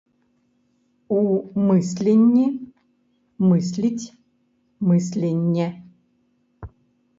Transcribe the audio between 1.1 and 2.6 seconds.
У мысленні